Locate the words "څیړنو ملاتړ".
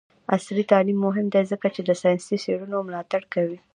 2.43-3.21